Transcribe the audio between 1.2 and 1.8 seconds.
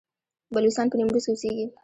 کې اوسیږي؟